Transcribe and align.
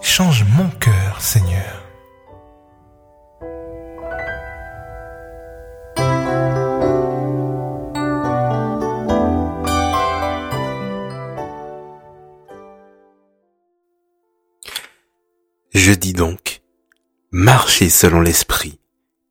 Change 0.00 0.44
mon 0.56 0.68
cœur, 0.78 1.20
Seigneur. 1.20 1.82
Je 15.74 15.92
dis 15.92 16.12
donc, 16.12 16.60
marchez 17.30 17.88
selon 17.88 18.20
l'esprit, 18.20 18.78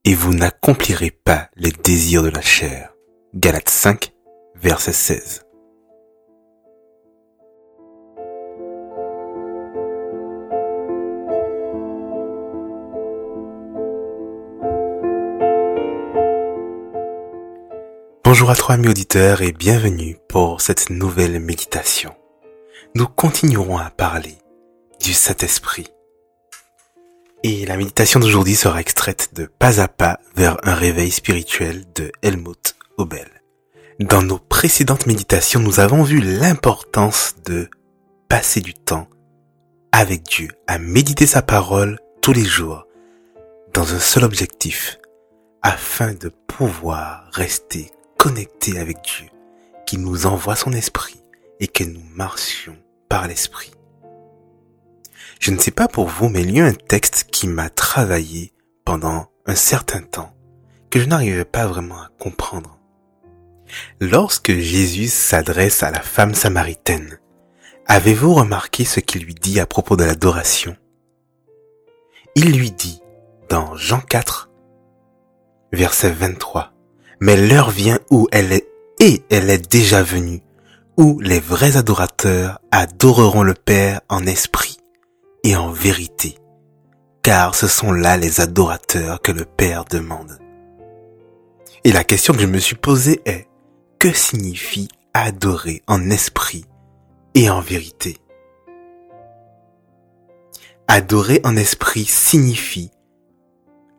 et 0.03 0.15
vous 0.15 0.33
n'accomplirez 0.33 1.11
pas 1.11 1.49
les 1.55 1.71
désirs 1.71 2.23
de 2.23 2.29
la 2.29 2.41
chair. 2.41 2.93
Galates 3.35 3.69
5, 3.69 4.11
verset 4.55 4.93
16. 4.93 5.45
Bonjour 18.31 18.49
à 18.49 18.55
trois 18.55 18.75
amis 18.75 18.87
auditeurs 18.87 19.41
et 19.41 19.51
bienvenue 19.51 20.15
pour 20.29 20.61
cette 20.61 20.89
nouvelle 20.89 21.41
méditation. 21.41 22.15
Nous 22.95 23.05
continuerons 23.05 23.77
à 23.77 23.89
parler 23.89 24.37
du 25.03 25.11
Saint-Esprit. 25.11 25.87
Et 27.43 27.65
la 27.65 27.75
méditation 27.75 28.21
d'aujourd'hui 28.21 28.55
sera 28.55 28.79
extraite 28.79 29.31
de 29.35 29.47
Pas 29.47 29.81
à 29.81 29.89
pas 29.89 30.17
vers 30.33 30.55
un 30.63 30.75
réveil 30.75 31.11
spirituel 31.11 31.83
de 31.93 32.09
Helmut 32.21 32.77
Obel. 32.97 33.27
Dans 33.99 34.21
nos 34.21 34.39
précédentes 34.39 35.07
méditations, 35.07 35.59
nous 35.59 35.81
avons 35.81 36.01
vu 36.01 36.21
l'importance 36.21 37.35
de 37.43 37.69
passer 38.29 38.61
du 38.61 38.73
temps 38.73 39.09
avec 39.91 40.23
Dieu, 40.23 40.47
à 40.67 40.77
méditer 40.77 41.27
sa 41.27 41.41
parole 41.41 41.99
tous 42.21 42.31
les 42.31 42.45
jours, 42.45 42.87
dans 43.73 43.93
un 43.93 43.99
seul 43.99 44.23
objectif, 44.23 44.99
afin 45.61 46.13
de 46.13 46.31
pouvoir 46.47 47.27
rester 47.33 47.91
connecté 48.21 48.77
avec 48.77 49.01
Dieu, 49.01 49.25
qui 49.87 49.97
nous 49.97 50.27
envoie 50.27 50.55
son 50.55 50.73
esprit 50.73 51.23
et 51.59 51.67
que 51.67 51.83
nous 51.83 52.03
marchions 52.13 52.77
par 53.09 53.27
l'esprit. 53.27 53.71
Je 55.39 55.49
ne 55.49 55.57
sais 55.57 55.71
pas 55.71 55.87
pour 55.87 56.05
vous, 56.05 56.29
mais 56.29 56.43
il 56.43 56.55
y 56.55 56.61
a 56.61 56.65
un 56.65 56.73
texte 56.73 57.29
qui 57.31 57.47
m'a 57.47 57.71
travaillé 57.71 58.53
pendant 58.85 59.31
un 59.47 59.55
certain 59.55 60.03
temps, 60.03 60.35
que 60.91 60.99
je 60.99 61.07
n'arrivais 61.07 61.45
pas 61.45 61.65
vraiment 61.65 61.99
à 61.99 62.09
comprendre. 62.19 62.77
Lorsque 63.99 64.51
Jésus 64.51 65.07
s'adresse 65.07 65.81
à 65.81 65.89
la 65.89 66.01
femme 66.01 66.35
samaritaine, 66.35 67.17
avez-vous 67.87 68.35
remarqué 68.35 68.85
ce 68.85 68.99
qu'il 68.99 69.23
lui 69.23 69.33
dit 69.33 69.59
à 69.59 69.65
propos 69.65 69.95
de 69.95 70.03
l'adoration? 70.03 70.77
Il 72.35 72.55
lui 72.55 72.69
dit, 72.69 73.01
dans 73.49 73.75
Jean 73.75 73.99
4, 73.99 74.51
verset 75.71 76.11
23, 76.11 76.71
Mais 77.21 77.37
l'heure 77.37 77.69
vient 77.69 77.99
où 78.09 78.27
elle 78.31 78.51
est, 78.51 78.67
et 78.99 79.23
elle 79.29 79.49
est 79.49 79.71
déjà 79.71 80.03
venue, 80.03 80.41
où 80.97 81.19
les 81.19 81.39
vrais 81.39 81.77
adorateurs 81.77 82.59
adoreront 82.71 83.43
le 83.43 83.53
Père 83.53 84.01
en 84.09 84.25
esprit 84.25 84.77
et 85.43 85.55
en 85.55 85.71
vérité, 85.71 86.35
car 87.23 87.55
ce 87.55 87.67
sont 87.67 87.91
là 87.91 88.17
les 88.17 88.41
adorateurs 88.41 89.21
que 89.21 89.31
le 89.31 89.45
Père 89.45 89.85
demande. 89.85 90.39
Et 91.83 91.91
la 91.91 92.03
question 92.03 92.33
que 92.33 92.41
je 92.41 92.47
me 92.47 92.59
suis 92.59 92.75
posée 92.75 93.21
est, 93.25 93.47
que 93.99 94.13
signifie 94.13 94.87
adorer 95.13 95.83
en 95.87 96.09
esprit 96.09 96.65
et 97.35 97.49
en 97.49 97.61
vérité? 97.61 98.17
Adorer 100.87 101.39
en 101.43 101.55
esprit 101.55 102.05
signifie 102.05 102.91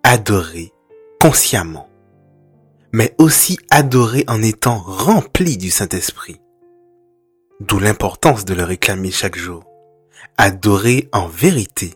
adorer 0.02 0.72
consciemment, 1.20 1.88
mais 2.92 3.14
aussi 3.18 3.58
adorer 3.70 4.24
en 4.28 4.42
étant 4.42 4.78
rempli 4.78 5.56
du 5.56 5.70
Saint-Esprit. 5.70 6.40
D'où 7.60 7.78
l'importance 7.78 8.44
de 8.44 8.54
le 8.54 8.64
réclamer 8.64 9.10
chaque 9.10 9.36
jour. 9.36 9.64
Adorer 10.36 11.08
en 11.12 11.26
vérité 11.26 11.94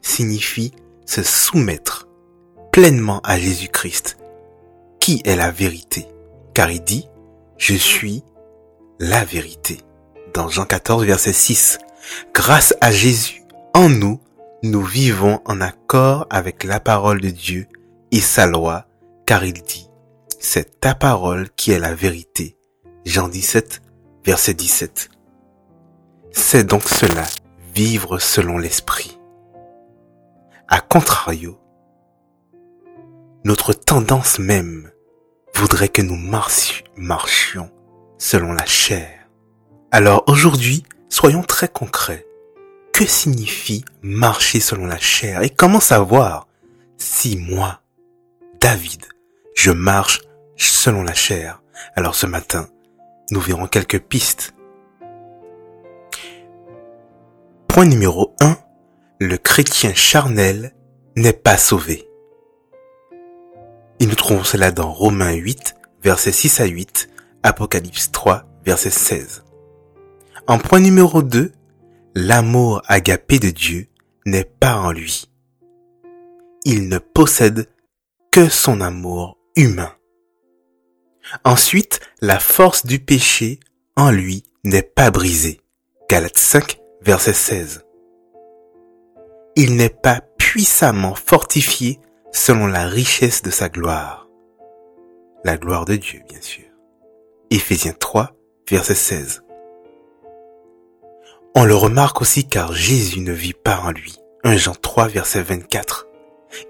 signifie 0.00 0.72
se 1.06 1.22
soumettre 1.22 2.08
pleinement 2.72 3.20
à 3.24 3.38
Jésus-Christ, 3.38 4.18
qui 5.00 5.22
est 5.24 5.36
la 5.36 5.50
vérité, 5.50 6.06
car 6.54 6.70
il 6.70 6.82
dit, 6.82 7.08
je 7.58 7.74
suis 7.74 8.22
la 8.98 9.24
vérité. 9.24 9.78
Dans 10.34 10.48
Jean 10.48 10.64
14, 10.64 11.04
verset 11.04 11.32
6, 11.32 11.78
grâce 12.34 12.74
à 12.80 12.90
Jésus, 12.90 13.42
en 13.74 13.88
nous, 13.88 14.20
nous 14.62 14.82
vivons 14.82 15.40
en 15.44 15.60
accord 15.60 16.26
avec 16.30 16.64
la 16.64 16.80
parole 16.80 17.20
de 17.20 17.30
Dieu 17.30 17.66
et 18.10 18.20
sa 18.20 18.46
loi, 18.46 18.86
car 19.26 19.44
il 19.44 19.54
dit, 19.54 19.88
c'est 20.42 20.80
ta 20.80 20.94
parole 20.94 21.48
qui 21.50 21.70
est 21.70 21.78
la 21.78 21.94
vérité. 21.94 22.58
Jean 23.06 23.28
17, 23.28 23.80
verset 24.24 24.54
17. 24.54 25.08
C'est 26.32 26.64
donc 26.64 26.82
cela 26.88 27.24
vivre 27.74 28.18
selon 28.18 28.58
l'esprit. 28.58 29.18
A 30.68 30.80
contrario, 30.80 31.58
notre 33.44 33.72
tendance 33.72 34.40
même 34.40 34.90
voudrait 35.54 35.88
que 35.88 36.02
nous 36.02 36.16
marchions 36.16 37.70
selon 38.18 38.52
la 38.52 38.66
chair. 38.66 39.28
Alors 39.92 40.24
aujourd'hui, 40.26 40.82
soyons 41.08 41.42
très 41.42 41.68
concrets. 41.68 42.26
Que 42.92 43.06
signifie 43.06 43.84
marcher 44.02 44.58
selon 44.58 44.86
la 44.86 44.98
chair? 44.98 45.42
Et 45.42 45.50
comment 45.50 45.80
savoir 45.80 46.48
si 46.98 47.36
moi, 47.38 47.80
David, 48.60 49.06
je 49.54 49.70
marche 49.70 50.20
selon 50.70 51.02
la 51.02 51.14
chair 51.14 51.62
Alors 51.96 52.14
ce 52.14 52.26
matin, 52.26 52.68
nous 53.30 53.40
verrons 53.40 53.66
quelques 53.66 54.00
pistes 54.00 54.54
Point 57.72 57.86
numéro 57.86 58.34
1. 58.42 58.58
Le 59.18 59.38
chrétien 59.38 59.94
charnel 59.94 60.74
n'est 61.16 61.32
pas 61.32 61.56
sauvé. 61.56 62.06
Et 63.98 64.04
nous 64.04 64.14
trouvons 64.14 64.44
cela 64.44 64.70
dans 64.70 64.92
Romains 64.92 65.32
8, 65.32 65.76
versets 66.02 66.32
6 66.32 66.60
à 66.60 66.66
8, 66.66 67.08
Apocalypse 67.42 68.12
3, 68.12 68.44
verset 68.66 68.90
16. 68.90 69.44
En 70.46 70.58
point 70.58 70.80
numéro 70.80 71.22
2, 71.22 71.50
l'amour 72.14 72.82
agapé 72.88 73.38
de 73.38 73.48
Dieu 73.48 73.88
n'est 74.26 74.44
pas 74.44 74.76
en 74.76 74.92
lui. 74.92 75.30
Il 76.64 76.90
ne 76.90 76.98
possède 76.98 77.70
que 78.30 78.50
son 78.50 78.82
amour 78.82 79.38
humain. 79.56 79.92
Ensuite, 81.44 82.00
la 82.20 82.38
force 82.38 82.86
du 82.86 82.98
péché 82.98 83.60
en 83.96 84.10
lui 84.10 84.44
n'est 84.64 84.82
pas 84.82 85.10
brisée. 85.10 85.60
Galates 86.08 86.38
5, 86.38 86.80
verset 87.02 87.32
16. 87.32 87.84
Il 89.56 89.76
n'est 89.76 89.88
pas 89.88 90.20
puissamment 90.38 91.14
fortifié 91.14 92.00
selon 92.32 92.66
la 92.66 92.86
richesse 92.86 93.42
de 93.42 93.50
sa 93.50 93.68
gloire. 93.68 94.28
La 95.44 95.56
gloire 95.56 95.84
de 95.84 95.96
Dieu, 95.96 96.20
bien 96.28 96.40
sûr. 96.40 96.64
Éphésiens 97.50 97.94
3, 97.98 98.32
verset 98.70 98.94
16. 98.94 99.42
On 101.54 101.64
le 101.64 101.74
remarque 101.74 102.22
aussi 102.22 102.48
car 102.48 102.72
Jésus 102.72 103.20
ne 103.20 103.32
vit 103.32 103.52
pas 103.52 103.80
en 103.80 103.90
lui. 103.90 104.16
1 104.44 104.56
Jean 104.56 104.74
3, 104.74 105.08
verset 105.08 105.42
24. 105.42 106.06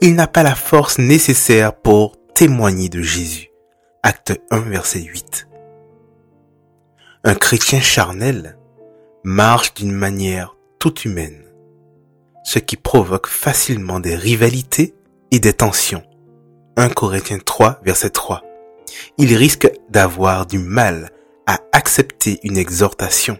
Il 0.01 0.15
n'a 0.17 0.27
pas 0.27 0.43
la 0.43 0.57
force 0.57 0.99
nécessaire 0.99 1.75
pour 1.75 2.17
témoigner 2.35 2.89
de 2.89 3.01
Jésus. 3.01 3.52
Acte 4.05 4.41
1, 4.51 4.63
verset 4.63 5.03
8. 5.03 5.47
Un 7.23 7.37
chrétien 7.37 7.81
charnel 7.81 8.59
marche 9.23 9.75
d'une 9.75 9.93
manière 9.93 10.56
toute 10.81 11.05
humaine, 11.05 11.44
ce 12.43 12.59
qui 12.59 12.75
provoque 12.76 13.29
facilement 13.29 14.00
des 14.00 14.17
rivalités 14.17 14.97
et 15.31 15.38
des 15.38 15.53
tensions. 15.53 16.03
1 16.76 16.88
Corinthiens 16.88 17.38
3, 17.38 17.79
verset 17.85 18.11
3. 18.11 18.43
Il 19.19 19.37
risque 19.37 19.71
d'avoir 19.88 20.47
du 20.47 20.59
mal 20.59 21.11
à 21.47 21.61
accepter 21.71 22.41
une 22.43 22.56
exhortation. 22.56 23.38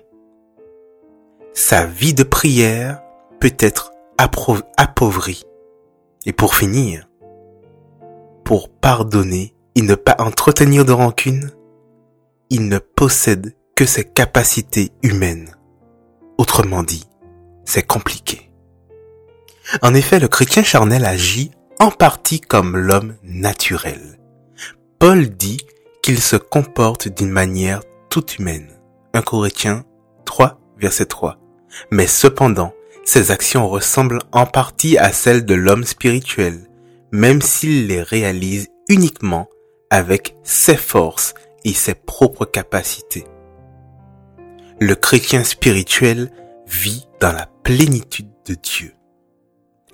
Sa 1.54 1.86
vie 1.86 2.14
de 2.14 2.22
prière 2.22 3.02
peut 3.40 3.56
être 3.58 3.90
appauvrie. 4.16 5.42
Et 6.25 6.32
pour 6.32 6.54
finir, 6.54 7.08
pour 8.44 8.69
pardonner 8.69 9.56
ne 9.84 9.94
pas 9.94 10.17
entretenir 10.19 10.84
de 10.84 10.93
rancune, 10.93 11.50
il 12.50 12.69
ne 12.69 12.79
possède 12.79 13.55
que 13.75 13.84
ses 13.84 14.05
capacités 14.05 14.93
humaines. 15.02 15.56
Autrement 16.38 16.82
dit, 16.82 17.06
c'est 17.64 17.87
compliqué. 17.87 18.50
En 19.81 19.94
effet, 19.94 20.19
le 20.19 20.29
chrétien 20.29 20.62
charnel 20.62 21.05
agit 21.05 21.50
en 21.79 21.90
partie 21.90 22.40
comme 22.40 22.76
l'homme 22.76 23.17
naturel. 23.23 24.19
Paul 24.99 25.29
dit 25.29 25.61
qu'il 26.02 26.20
se 26.20 26.37
comporte 26.37 27.08
d'une 27.08 27.31
manière 27.31 27.82
toute 28.11 28.38
humaine. 28.38 28.69
1 29.14 29.23
Corinthiens 29.23 29.84
3, 30.25 30.61
verset 30.79 31.06
3. 31.06 31.38
Mais 31.90 32.06
cependant, 32.06 32.75
ces 33.05 33.31
actions 33.31 33.69
ressemblent 33.69 34.20
en 34.32 34.46
partie 34.46 34.99
à 34.99 35.12
celles 35.12 35.44
de 35.44 35.55
l'homme 35.55 35.84
spirituel, 35.84 36.69
même 37.11 37.40
s'il 37.40 37.87
les 37.87 38.02
réalise 38.02 38.69
uniquement 38.88 39.49
avec 39.92 40.34
ses 40.42 40.78
forces 40.78 41.34
et 41.64 41.74
ses 41.74 41.94
propres 41.94 42.46
capacités. 42.46 43.26
Le 44.80 44.94
chrétien 44.94 45.44
spirituel 45.44 46.32
vit 46.66 47.06
dans 47.20 47.32
la 47.32 47.46
plénitude 47.62 48.30
de 48.46 48.54
Dieu, 48.54 48.94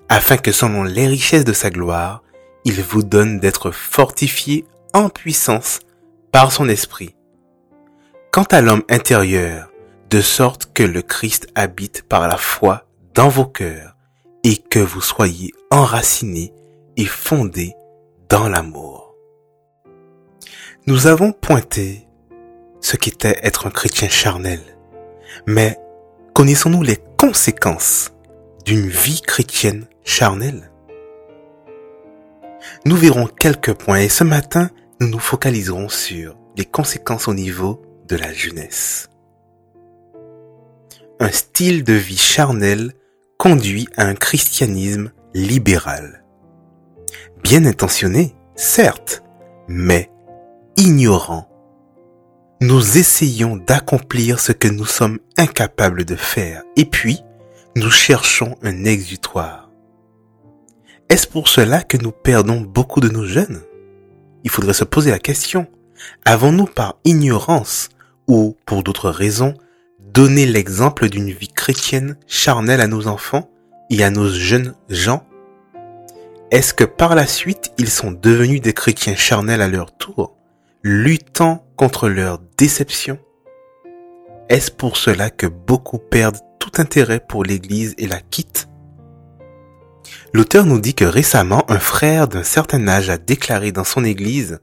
afin 0.09 0.37
que 0.37 0.53
selon 0.53 0.85
les 0.85 1.09
richesses 1.09 1.45
de 1.45 1.53
sa 1.53 1.71
gloire, 1.71 2.23
il 2.65 2.81
vous 2.81 3.03
donne 3.03 3.41
d'être 3.41 3.73
fortifié 3.73 4.65
en 4.95 5.09
puissance 5.09 5.81
par 6.31 6.53
son 6.53 6.69
esprit. 6.69 7.17
Quant 8.31 8.47
à 8.53 8.61
l'homme 8.61 8.85
intérieur, 8.89 9.69
de 10.11 10.21
sorte 10.21 10.73
que 10.75 10.85
le 10.85 11.03
Christ 11.03 11.49
habite 11.57 12.03
par 12.03 12.29
la 12.29 12.37
foi 12.37 12.87
dans 13.15 13.29
vos 13.29 13.47
cœurs 13.47 13.97
et 14.45 14.59
que 14.59 14.79
vous 14.79 15.03
soyez 15.03 15.53
enracinés 15.73 16.53
et 16.97 17.05
fondés 17.05 17.75
dans 18.29 18.49
l'amour. 18.49 18.98
Nous 20.89 21.07
avons 21.07 21.33
pointé 21.33 22.09
ce 22.81 22.97
qu'était 22.97 23.41
être 23.43 23.67
un 23.67 23.71
chrétien 23.71 24.09
charnel, 24.09 24.59
mais 25.47 25.77
connaissons-nous 26.33 26.83
les 26.83 26.97
conséquences 27.19 28.15
d'une 28.65 28.89
vie 28.89 29.21
chrétienne 29.21 29.85
charnelle? 30.03 30.73
Nous 32.87 32.97
verrons 32.97 33.27
quelques 33.27 33.75
points 33.75 33.99
et 33.99 34.09
ce 34.09 34.25
matin, 34.25 34.71
nous 34.99 35.09
nous 35.09 35.19
focaliserons 35.19 35.91
sur 35.91 36.39
les 36.57 36.65
conséquences 36.65 37.29
au 37.29 37.35
niveau 37.35 37.83
de 38.07 38.17
la 38.17 38.33
jeunesse. 38.33 39.11
Un 41.21 41.31
style 41.31 41.85
de 41.85 41.93
vie 41.93 42.17
charnel 42.17 42.95
conduit 43.37 43.91
à 43.99 44.07
un 44.07 44.15
christianisme 44.15 45.13
libéral. 45.35 46.25
Bien 47.43 47.67
intentionné, 47.67 48.35
certes, 48.55 49.23
mais 49.69 50.11
ignorant. 50.79 51.49
Nous 52.61 52.99
essayons 52.99 53.57
d'accomplir 53.57 54.39
ce 54.39 54.53
que 54.53 54.69
nous 54.69 54.85
sommes 54.85 55.19
incapables 55.37 56.05
de 56.05 56.15
faire 56.15 56.63
et 56.77 56.85
puis 56.85 57.19
nous 57.75 57.91
cherchons 57.91 58.55
un 58.63 58.85
exutoire. 58.85 59.71
Est-ce 61.09 61.27
pour 61.27 61.49
cela 61.49 61.83
que 61.83 61.97
nous 61.97 62.13
perdons 62.13 62.61
beaucoup 62.61 63.01
de 63.01 63.09
nos 63.09 63.25
jeunes? 63.25 63.61
Il 64.45 64.51
faudrait 64.51 64.73
se 64.73 64.85
poser 64.85 65.11
la 65.11 65.19
question. 65.19 65.67
Avons-nous 66.25 66.67
par 66.67 66.95
ignorance 67.05 67.89
ou 68.29 68.57
pour 68.65 68.85
d'autres 68.85 69.11
raisons 69.11 69.55
donner 69.99 70.47
l'exemple 70.47 71.09
d'une 71.09 71.33
vie 71.33 71.49
chrétienne 71.49 72.17
charnelle 72.29 72.81
à 72.81 72.87
nos 72.87 73.09
enfants 73.09 73.51
et 73.91 74.05
à 74.05 74.11
nos 74.11 74.29
jeunes 74.29 74.77
gens? 74.89 75.27
Est-ce 76.53 76.73
que 76.73 76.85
par 76.85 77.17
la 77.17 77.27
suite 77.27 77.73
ils 77.79 77.91
sont 77.91 78.13
devenus 78.13 78.61
des 78.61 78.75
chrétiens 78.75 79.17
charnels 79.17 79.61
à 79.61 79.69
leur 79.69 79.97
tour, 79.97 80.38
luttant 80.83 81.67
contre 81.77 82.09
leur 82.09 82.39
déception? 82.57 83.19
Est-ce 84.49 84.71
pour 84.71 84.97
cela 84.97 85.31
que 85.31 85.47
beaucoup 85.47 85.99
perdent 85.99 86.41
tout 86.59 86.73
intérêt 86.79 87.21
pour 87.21 87.45
l'Église 87.45 87.95
et 87.99 88.07
la 88.07 88.21
quittent? 88.21 88.69
L'auteur 90.33 90.67
nous 90.67 90.81
dit 90.81 90.95
que 90.95 91.05
récemment 91.05 91.71
un 91.71 91.79
frère 91.79 92.29
d'un 92.29 92.43
certain 92.43 92.87
âge 92.89 93.11
a 93.11 93.19
déclaré 93.19 93.73
dans 93.73 93.85
son 93.85 94.05
Église 94.05 94.61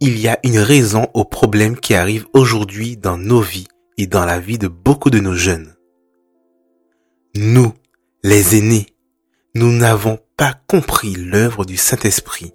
il 0.00 0.18
y 0.18 0.28
a 0.28 0.38
une 0.42 0.58
raison 0.58 1.08
aux 1.14 1.24
problèmes 1.24 1.78
qui 1.78 1.94
arrivent 1.94 2.26
aujourd'hui 2.32 2.96
dans 2.96 3.16
nos 3.16 3.40
vies 3.40 3.68
et 3.96 4.06
dans 4.06 4.24
la 4.24 4.38
vie 4.38 4.58
de 4.58 4.68
beaucoup 4.68 5.08
de 5.08 5.20
nos 5.20 5.34
jeunes. 5.34 5.74
Nous, 7.36 7.72
les 8.22 8.58
aînés, 8.58 8.86
nous 9.54 9.72
n'avons 9.72 10.18
pas 10.36 10.54
compris 10.66 11.14
l'œuvre 11.14 11.64
du 11.64 11.76
Saint-Esprit 11.76 12.52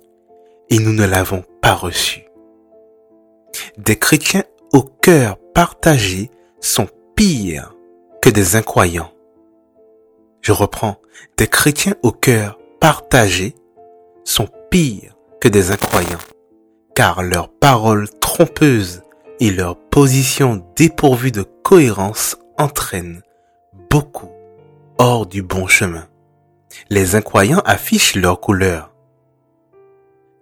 et 0.69 0.79
nous 0.79 0.93
ne 0.93 1.05
l'avons 1.05 1.43
pas 1.61 1.73
reçu. 1.73 2.28
Des 3.79 3.95
chrétiens 3.95 4.43
au 4.73 4.81
cœur 4.83 5.37
partagé 5.53 6.29
sont 6.59 6.89
pires 7.15 7.73
que 8.21 8.29
des 8.29 8.57
incroyants. 8.57 9.13
Je 10.41 10.51
reprends, 10.51 10.97
des 11.37 11.47
chrétiens 11.47 11.95
au 12.03 12.11
cœur 12.11 12.59
partagé 12.81 13.55
sont 14.25 14.49
pires 14.69 15.15
que 15.39 15.47
des 15.47 15.71
incroyants, 15.71 16.19
car 16.93 17.23
leurs 17.23 17.47
paroles 17.47 18.09
trompeuses 18.19 19.01
et 19.39 19.49
leur 19.49 19.77
position 19.77 20.61
dépourvue 20.75 21.31
de 21.31 21.43
cohérence 21.63 22.35
entraîne 22.57 23.21
beaucoup 23.89 24.29
hors 24.97 25.25
du 25.25 25.41
bon 25.41 25.67
chemin. 25.67 26.05
Les 26.89 27.15
incroyants 27.15 27.61
affichent 27.63 28.17
leur 28.17 28.41
couleur. 28.41 28.93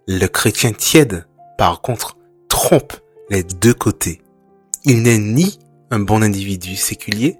Le 0.08 0.26
chrétien 0.26 0.72
tiède, 0.72 1.28
par 1.56 1.82
contre, 1.82 2.16
trompe 2.48 2.94
les 3.30 3.42
deux 3.42 3.74
côtés. 3.74 4.22
Il 4.84 5.02
n'est 5.02 5.18
ni 5.18 5.58
un 5.90 5.98
bon 5.98 6.22
individu 6.22 6.76
séculier, 6.76 7.38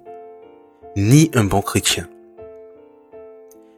ni 0.95 1.31
un 1.33 1.43
bon 1.43 1.61
chrétien. 1.61 2.07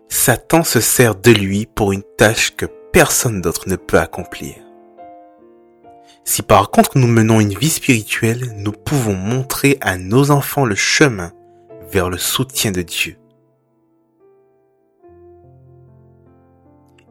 Satan 0.10 0.64
se 0.64 0.82
sert 0.82 1.16
de 1.16 1.32
lui 1.32 1.66
pour 1.66 1.94
une 1.94 2.04
tâche 2.18 2.56
que 2.56 2.66
personne 2.92 3.42
d'autre 3.42 3.70
ne 3.70 3.78
peut 3.78 4.00
accomplir. 4.00 4.56
Si 6.24 6.42
par 6.42 6.70
contre 6.70 6.98
nous 6.98 7.08
menons 7.08 7.40
une 7.40 7.58
vie 7.58 7.70
spirituelle, 7.70 8.54
nous 8.58 8.74
pouvons 8.74 9.16
montrer 9.16 9.78
à 9.82 9.98
nos 9.98 10.32
enfants 10.32 10.66
le 10.66 10.76
chemin 10.76 11.32
vers 11.92 12.10
le 12.10 12.18
soutien 12.18 12.72
de 12.72 12.82
Dieu. 12.82 13.18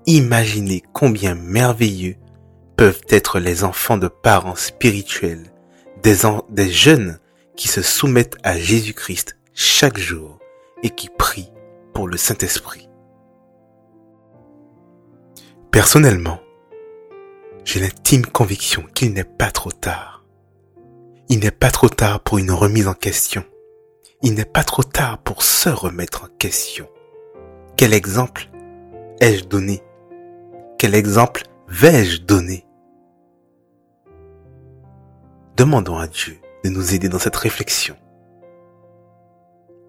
Imaginez 0.07 0.83
combien 0.93 1.35
merveilleux 1.35 2.17
peuvent 2.81 3.05
être 3.11 3.41
les 3.41 3.63
enfants 3.63 3.99
de 3.99 4.09
parents 4.09 4.55
spirituels, 4.55 5.53
des, 6.03 6.21
des 6.49 6.71
jeunes 6.71 7.19
qui 7.55 7.69
se 7.69 7.83
soumettent 7.83 8.39
à 8.43 8.57
Jésus-Christ 8.57 9.37
chaque 9.53 9.99
jour 9.99 10.39
et 10.83 10.89
qui 10.89 11.11
prient 11.11 11.53
pour 11.93 12.09
le 12.09 12.17
Saint-Esprit. 12.17 12.89
Personnellement, 15.71 16.41
j'ai 17.67 17.81
l'intime 17.81 18.25
conviction 18.25 18.83
qu'il 18.95 19.13
n'est 19.13 19.25
pas 19.25 19.51
trop 19.51 19.73
tard. 19.73 20.25
Il 21.29 21.41
n'est 21.41 21.51
pas 21.51 21.71
trop 21.71 21.91
tard 21.91 22.21
pour 22.21 22.39
une 22.39 22.51
remise 22.51 22.89
en 22.89 22.95
question. 22.95 23.45
Il 24.23 24.33
n'est 24.33 24.47
pas 24.47 24.65
trop 24.65 24.85
tard 24.85 25.19
pour 25.19 25.43
se 25.43 25.69
remettre 25.69 26.25
en 26.25 26.29
question. 26.39 26.89
Quel 27.77 27.93
exemple 27.93 28.49
ai-je 29.21 29.45
donné? 29.45 29.83
Quel 30.79 30.95
exemple 30.95 31.43
vais-je 31.69 32.23
donner? 32.23 32.65
Demandons 35.61 35.99
à 35.99 36.07
Dieu 36.07 36.39
de 36.65 36.71
nous 36.71 36.95
aider 36.95 37.11
dans 37.11 37.19
cette 37.19 37.37
réflexion 37.37 37.95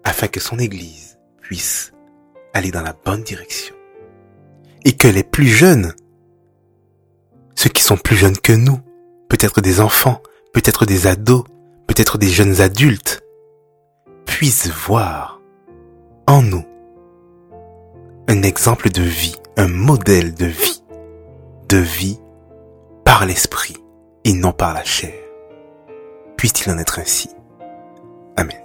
afin 0.04 0.28
que 0.28 0.38
son 0.38 0.58
Église 0.58 1.18
puisse 1.40 1.94
aller 2.52 2.70
dans 2.70 2.82
la 2.82 2.92
bonne 2.92 3.22
direction 3.22 3.74
et 4.84 4.92
que 4.92 5.08
les 5.08 5.22
plus 5.22 5.46
jeunes 5.46 5.94
ceux 7.54 7.70
qui 7.70 7.82
sont 7.82 7.96
plus 7.96 8.16
jeunes 8.16 8.36
que 8.36 8.52
nous, 8.52 8.80
peut-être 9.30 9.62
des 9.62 9.80
enfants, 9.80 10.20
peut-être 10.52 10.84
des 10.84 11.06
ados, 11.06 11.44
peut-être 11.86 12.18
des 12.18 12.28
jeunes 12.28 12.60
adultes, 12.60 13.22
puissent 14.26 14.68
voir 14.68 15.40
en 16.26 16.42
nous 16.42 16.66
un 18.28 18.42
exemple 18.42 18.90
de 18.90 19.00
vie, 19.00 19.36
un 19.56 19.68
modèle 19.68 20.34
de 20.34 20.44
vie, 20.44 20.84
de 21.70 21.78
vie 21.78 22.18
par 23.06 23.24
l'esprit 23.24 23.78
et 24.24 24.34
non 24.34 24.52
par 24.52 24.74
la 24.74 24.84
chair. 24.84 25.21
Puisse-t-il 26.42 26.72
en 26.72 26.78
être 26.78 26.98
ainsi. 26.98 27.30
Amen. 28.36 28.58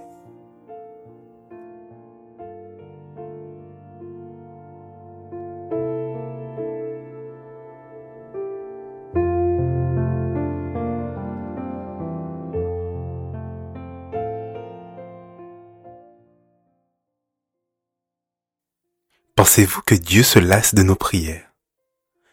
Pensez-vous 19.36 19.82
que 19.82 19.94
Dieu 19.94 20.24
se 20.24 20.40
lasse 20.40 20.74
de 20.74 20.82
nos 20.82 20.96
prières? 20.96 21.52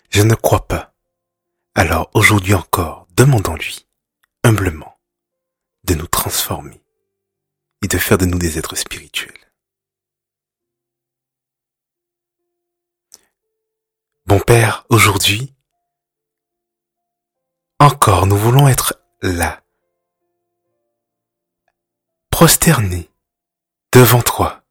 Je 0.10 0.24
ne 0.24 0.34
crois 0.34 0.68
pas. 0.68 0.96
Alors 1.75 2.10
aujourd'hui 2.16 2.56
encore, 2.56 3.06
demandons-lui, 3.16 3.86
humblement, 4.44 4.95
de 5.86 5.94
nous 5.94 6.08
transformer 6.08 6.82
et 7.82 7.88
de 7.88 7.98
faire 7.98 8.18
de 8.18 8.25
nous 8.25 8.39
des 8.39 8.58
êtres 8.58 8.75
spirituels. 8.75 9.34
Bon 14.25 14.39
Père, 14.39 14.86
aujourd'hui, 14.89 15.54
encore 17.80 18.25
nous 18.25 18.38
voulons 18.38 18.68
être 18.68 19.00
là, 19.22 19.62
prosternés 22.32 23.12
devant 23.92 24.24
toi 24.24 24.63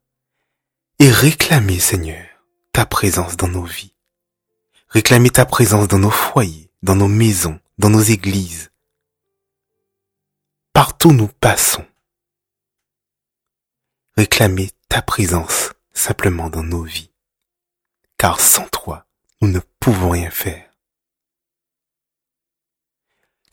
et 0.99 1.09
réclamer, 1.09 1.79
Seigneur, 1.79 2.25
ta 2.73 2.85
présence 2.85 3.37
dans 3.37 3.47
nos 3.47 3.63
vies. 3.63 3.95
Réclamer 4.89 5.29
ta 5.29 5.45
présence 5.45 5.87
dans 5.87 5.99
nos 5.99 6.11
foyers, 6.11 6.69
dans 6.83 6.95
nos 6.95 7.07
maisons, 7.07 7.59
dans 7.77 7.89
nos 7.89 8.01
églises. 8.01 8.71
Partout 10.75 11.13
nous 11.13 11.29
passons. 11.29 11.85
Réclamer 14.17 14.71
ta 14.89 15.01
présence 15.01 15.71
simplement 15.93 16.49
dans 16.49 16.63
nos 16.63 16.83
vies. 16.83 17.11
Car 18.17 18.41
sans 18.41 18.67
toi, 18.67 19.07
nous 19.39 19.47
ne 19.47 19.61
pouvons 19.79 20.09
rien 20.09 20.29
faire. 20.29 20.69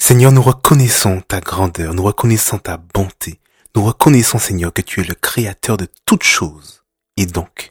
Seigneur, 0.00 0.32
nous 0.32 0.42
reconnaissons 0.42 1.20
ta 1.20 1.38
grandeur, 1.38 1.94
nous 1.94 2.02
reconnaissons 2.02 2.58
ta 2.58 2.76
bonté, 2.76 3.38
nous 3.76 3.84
reconnaissons, 3.84 4.40
Seigneur, 4.40 4.72
que 4.72 4.82
tu 4.82 5.00
es 5.00 5.04
le 5.04 5.14
créateur 5.14 5.76
de 5.76 5.86
toutes 6.04 6.24
choses, 6.24 6.82
et 7.16 7.26
donc, 7.26 7.70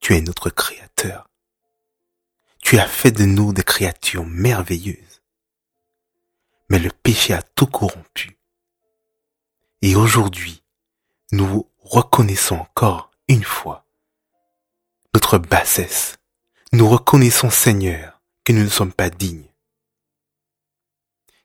tu 0.00 0.16
es 0.16 0.20
notre 0.20 0.50
créateur. 0.50 1.28
Tu 2.64 2.80
as 2.80 2.88
fait 2.88 3.12
de 3.12 3.26
nous 3.26 3.52
des 3.52 3.62
créatures 3.62 4.26
merveilleuses. 4.26 5.22
Mais 6.68 6.80
le 6.80 6.90
péché 6.90 7.32
a 7.32 7.42
tout 7.42 7.66
corrompu. 7.66 8.39
Et 9.82 9.96
aujourd'hui, 9.96 10.62
nous 11.32 11.70
reconnaissons 11.78 12.56
encore 12.56 13.10
une 13.28 13.44
fois 13.44 13.86
notre 15.14 15.38
bassesse. 15.38 16.18
Nous 16.72 16.88
reconnaissons, 16.88 17.50
Seigneur, 17.50 18.20
que 18.44 18.52
nous 18.52 18.62
ne 18.62 18.68
sommes 18.68 18.92
pas 18.92 19.10
dignes. 19.10 19.48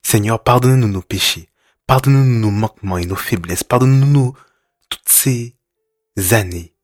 Seigneur, 0.03 0.43
pardonne-nous 0.43 0.87
nos 0.87 1.01
péchés, 1.01 1.49
pardonne-nous 1.87 2.39
nos 2.39 2.51
manquements 2.51 2.97
et 2.97 3.05
nos 3.05 3.15
faiblesses, 3.15 3.63
pardonne-nous 3.63 4.35
toutes 4.89 5.09
ces 5.09 5.55
années 6.31 6.75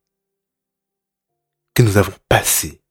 que 1.76 1.84
nous 1.84 1.98
avons 1.98 2.16
passées 2.30 2.82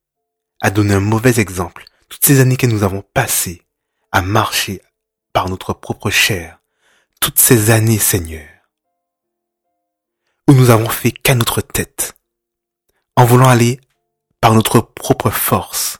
à 0.60 0.70
donner 0.70 0.94
un 0.94 1.00
mauvais 1.00 1.40
exemple, 1.40 1.84
toutes 2.08 2.24
ces 2.24 2.40
années 2.40 2.56
que 2.56 2.66
nous 2.66 2.82
avons 2.82 3.02
passées 3.02 3.62
à 4.12 4.22
marcher 4.22 4.82
par 5.32 5.48
notre 5.48 5.72
propre 5.72 6.10
chair, 6.10 6.59
toutes 7.20 7.38
ces 7.38 7.70
années, 7.70 7.98
Seigneur, 7.98 8.48
où 10.48 10.52
nous 10.54 10.70
avons 10.70 10.88
fait 10.88 11.12
qu'à 11.12 11.34
notre 11.34 11.60
tête, 11.60 12.16
en 13.16 13.24
voulant 13.24 13.48
aller 13.48 13.80
par 14.40 14.54
notre 14.54 14.80
propre 14.80 15.30
force, 15.30 15.98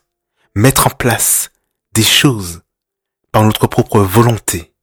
mettre 0.55 0.87
en 0.87 0.89
place 0.89 1.51
des 1.93 2.03
choses 2.03 2.63
par 3.31 3.43
notre 3.43 3.67
propre 3.67 3.99
volonté. 3.99 4.73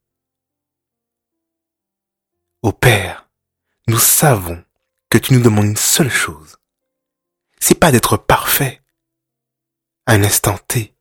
Ô 2.63 2.73
Père, 2.73 3.29
nous 3.89 3.99
savons 3.99 4.65
que 5.11 5.19
tu 5.19 5.35
nous 5.35 5.41
demandes 5.41 5.67
une 5.67 5.77
seule 5.77 6.11
chose. 6.11 6.57
C'est 7.61 7.79
pas 7.79 7.91
d'être 7.91 8.17
parfait 8.17 8.83
un 10.07 10.23
instant 10.25 10.57
T, 10.69 10.95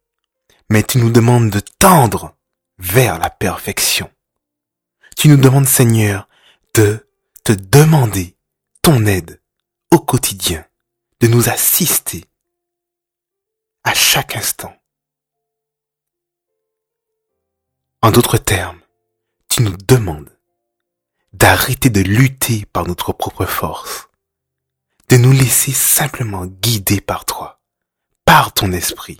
mais 0.69 0.83
tu 0.83 0.97
nous 0.97 1.11
demandes 1.11 1.49
de 1.49 1.59
tendre 1.59 2.35
vers 2.77 3.19
la 3.19 3.29
perfection. 3.29 4.11
Tu 5.17 5.29
nous 5.29 5.37
demandes, 5.37 5.67
Seigneur, 5.67 6.29
de 6.75 7.09
te 7.43 7.51
demander 7.51 8.37
ton 8.83 9.07
aide 9.07 9.41
au 9.91 9.97
quotidien, 9.97 10.63
de 11.21 11.27
nous 11.27 11.49
assister 11.49 12.25
à 13.83 13.95
chaque 13.95 14.35
instant. 14.35 14.77
En 18.03 18.11
d'autres 18.11 18.37
termes, 18.37 18.79
tu 19.49 19.63
nous 19.63 19.75
demandes 19.87 20.37
d'arrêter 21.33 21.89
de 21.89 22.01
lutter 22.01 22.67
par 22.67 22.85
notre 22.85 23.11
propre 23.11 23.47
force, 23.47 24.09
de 25.09 25.17
nous 25.17 25.31
laisser 25.31 25.73
simplement 25.73 26.45
guider 26.45 27.01
par 27.01 27.25
toi, 27.25 27.59
par 28.23 28.53
ton 28.53 28.71
esprit. 28.71 29.19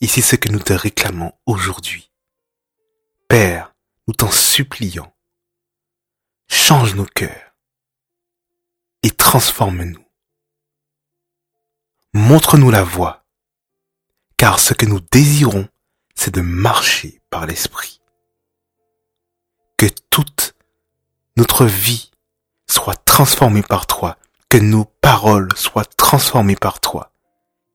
Et 0.00 0.08
c'est 0.08 0.22
ce 0.22 0.34
que 0.34 0.48
nous 0.48 0.58
te 0.58 0.72
réclamons 0.72 1.32
aujourd'hui. 1.46 2.10
Père, 3.28 3.72
nous 4.08 4.14
t'en 4.14 4.30
supplions, 4.30 5.12
change 6.48 6.94
nos 6.94 7.04
cœurs 7.04 7.54
et 9.02 9.10
transforme-nous. 9.10 10.04
Montre-nous 12.14 12.70
la 12.70 12.82
voie, 12.82 13.26
car 14.38 14.60
ce 14.60 14.72
que 14.72 14.86
nous 14.86 15.00
désirons, 15.00 15.68
c'est 16.14 16.32
de 16.32 16.40
marcher 16.40 17.20
par 17.28 17.44
l'Esprit. 17.44 18.00
Que 19.76 19.86
toute 20.10 20.54
notre 21.36 21.66
vie 21.66 22.10
soit 22.66 22.96
transformée 22.96 23.62
par 23.62 23.86
toi, 23.86 24.16
que 24.48 24.56
nos 24.56 24.86
paroles 24.86 25.54
soient 25.54 25.84
transformées 25.84 26.56
par 26.56 26.80
toi, 26.80 27.12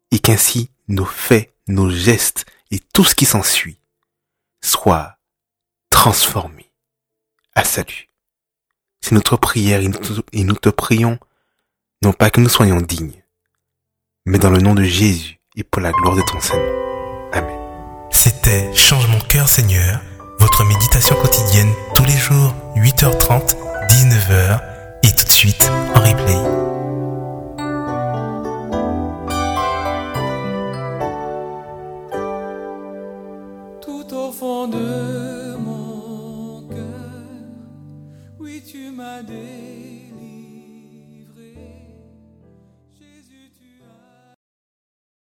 et 0.10 0.18
qu'ainsi 0.18 0.72
nos 0.88 1.06
faits, 1.06 1.56
nos 1.68 1.92
gestes 1.92 2.46
et 2.72 2.80
tout 2.80 3.04
ce 3.04 3.14
qui 3.14 3.26
s'ensuit 3.26 3.80
soient 4.64 5.20
transformés 5.94 6.72
à 7.54 7.64
salut. 7.64 8.10
C'est 9.00 9.14
notre 9.14 9.38
prière 9.38 9.80
et 9.80 10.44
nous 10.44 10.56
te 10.56 10.70
prions, 10.70 11.20
non 12.02 12.14
pas 12.14 12.32
que 12.32 12.42
nous 12.42 12.50
soyons 12.50 12.82
dignes, 12.82 13.24
mais 14.26 14.40
dans 14.40 14.50
le 14.50 14.60
nom 14.60 14.74
de 14.74 14.84
Jésus 14.84 15.40
et 15.56 15.64
pour 15.64 15.82
la 15.82 15.92
gloire 15.92 16.16
de 16.16 16.24
ton 16.24 16.42
Seigneur. 16.42 16.84
C'était 18.10 18.74
Change 18.74 19.08
mon 19.08 19.20
cœur 19.20 19.48
Seigneur, 19.50 20.00
votre 20.40 20.64
méditation 20.66 21.16
quotidienne 21.16 21.72
tous 21.96 22.06
les 22.06 22.18
jours 22.18 22.54
8h30, 22.76 23.56
19h 23.90 24.62
et 25.04 25.16
tout 25.16 25.26
de 25.26 25.32
suite 25.32 25.70
en 25.94 26.00
replay. 26.00 26.63